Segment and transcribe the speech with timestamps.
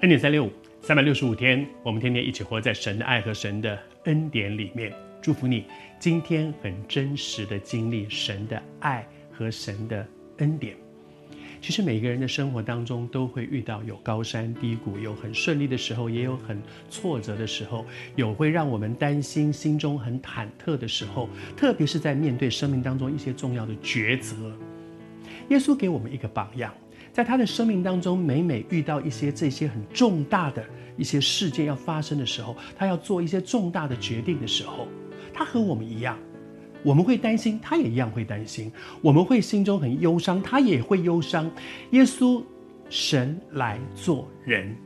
[0.00, 0.52] 恩典三六五，
[0.82, 4.92] 三百六十五天，我们天天一起活在神的爱和神的恩典里面。
[5.22, 5.64] 祝福你，
[5.98, 10.06] 今天很真实的经历神的爱和神的
[10.36, 10.76] 恩典。
[11.62, 21.26] 其实每个人的生活当中都会遇到有高山低谷，有很顺利的时候，也有很挫折的时候，有会让我们担心、心中很忐忑的时候，
[21.56, 24.54] 特别是在面对生命当中一些重要的抉择。
[25.48, 26.70] 耶稣给我们一个榜样。
[27.16, 30.62] 在他的生命当中，每每遇到一些这些很重大的
[30.98, 34.86] 一些事件要发生的时候，他要做一些重大的决定的时候，
[35.32, 36.18] 他和我们一样，
[36.82, 38.70] 我们会担心，他也一样会担心；
[39.00, 41.50] 我们会心中很忧伤，他也会忧伤。
[41.92, 42.42] 耶稣，
[42.90, 44.76] 神来做人，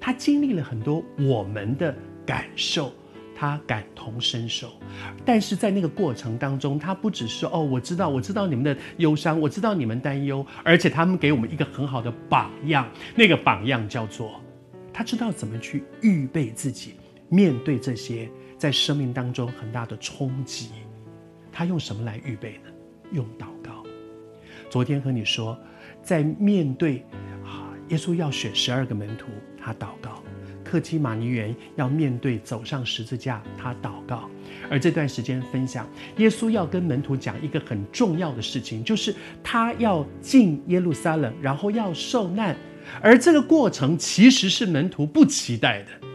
[0.00, 1.94] 他经历了很多我们的
[2.26, 2.92] 感受。
[3.38, 4.72] 他感同身受，
[5.24, 12.88] 但是在那个过程当中，他不只是哦，我知道，我知道你们的忧伤，我知道你们担忧，而且他们给我们一个很好的榜样。
[13.14, 14.40] 那个榜样叫做，
[14.90, 16.94] 他知道怎么去预备自己，
[17.28, 20.70] 面对这些在生命当中很大的冲击。
[21.52, 22.70] 他用什么来预备呢？
[23.12, 23.84] 用祷告。
[24.70, 25.58] 昨天和你说，
[26.02, 27.04] 在面对
[27.44, 29.26] 啊，耶稣要选十二个门徒，
[29.60, 30.22] 他祷告。
[30.68, 34.28] 客西马尼园要面对走上十字架，他祷告。
[34.68, 42.56] 而这段时间分享，耶稣要跟门徒讲一个很重要的事情，就是他要进耶路撒冷，然后要受难。
[43.00, 46.06] 而这个过程其实是门徒不期待的，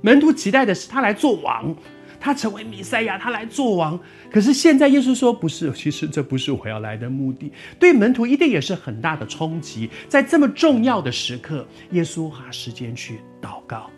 [0.00, 1.74] 门徒期待的是他来做王，
[2.20, 3.98] 他成为弥赛亚，他来做王。
[4.30, 7.50] 可是现在耶稣说不是，其实这不是我要来的目的。
[7.78, 9.88] 对门徒一定也是很大的冲击。
[10.08, 13.90] 在这么重要的时刻，耶稣花时间去祷告。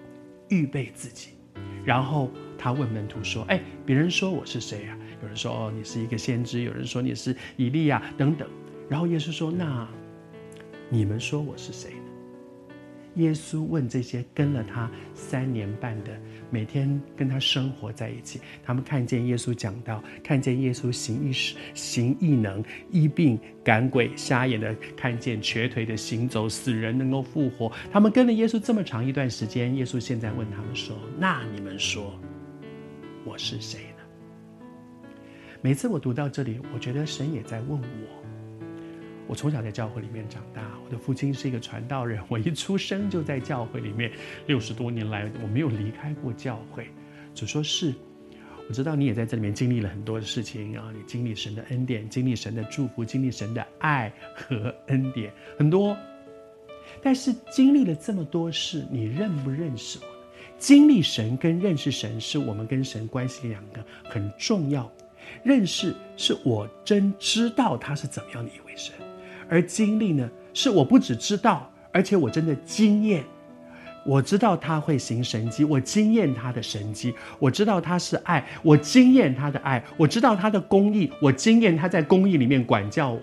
[0.51, 1.31] 预备自己，
[1.84, 4.99] 然后他问门徒说：“哎，别人说我是谁呀？
[5.22, 8.49] 有人说哦，你是一个先知；有人说你是以利亚等等。
[8.88, 9.88] 然后耶稣说：那
[10.88, 11.93] 你们说我是谁？”
[13.20, 16.10] 耶稣问这些跟了他三年半的，
[16.50, 27.70] 每天跟他生活在一起，他们看见耶稣讲道，看见耶稣行异事、行异能、医病赶鬼、瞎眼的看见、瘸腿的行走、死人能够复活。
[27.92, 32.19] 他们跟了耶稣这么长一段时间，耶稣现在问他们说：“那你们说
[33.25, 34.66] 我是谁呢？”
[35.62, 38.20] 每次我读到这里，我觉得神也在问我。
[39.31, 44.11] 我从小在教会里面长大，我的父亲是一个传道人，我一出生就在教会里面，
[44.49, 46.89] 六十多年来我没有离开过教会。
[47.33, 47.95] 主说是，
[48.69, 55.97] 我知道你也在这里面经历了很多的事情啊，你经历神的恩典，经历神的祝福，经历神的爱和恩典很多。
[57.01, 60.07] 但是经历了这么多事，你认不认识我？
[60.59, 64.91] 经历神跟认识神是我们跟神关系两个很重要。
[65.45, 68.93] 认识是我真知道他是怎么样的一位神。
[69.50, 73.25] 而经历呢，是我不只知道，而且我真的经验。
[74.06, 83.21] 我知道他会行神迹，我经验他的神迹；我知道他是爱，我经验他的爱；我知道他的公义，我经验他在公义里面管教我。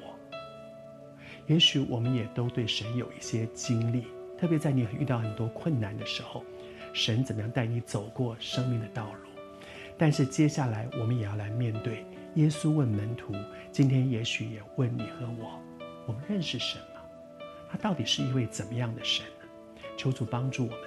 [1.48, 4.04] 也许我们也都对神有一些经历，
[4.38, 6.44] 特别在你遇到很多困难的时候，
[6.94, 9.30] 神怎么样带你走过生命的道路。
[9.98, 12.06] 但是接下来我们也要来面对。
[12.36, 13.34] 耶稣问门徒，
[13.72, 15.60] 今天也许也问你和我。
[16.08, 17.02] 我们认识神吗？
[17.70, 19.84] 他到底是一位怎么样的神呢？
[19.98, 20.80] 求主帮助我们。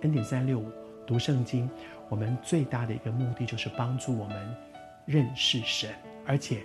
[0.00, 0.70] 恩典三六五
[1.06, 1.68] 读圣经，
[2.08, 4.56] 我们最大的一个目的就是帮助我们
[5.06, 5.90] 认识神，
[6.26, 6.62] 而且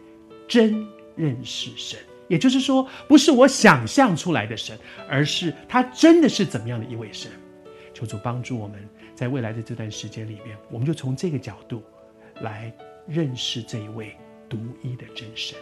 [0.48, 2.00] 真认识神。
[2.28, 4.78] 也就是说，不是我想象出来的神，
[5.10, 7.31] 而是他真的是怎么样的一位神。
[7.94, 11.84] 求主帮助我们，在未来的这段时间里面，我们就从这个角度
[12.42, 12.74] 来
[13.08, 14.16] 认识这一位
[14.48, 15.58] 独一的真神。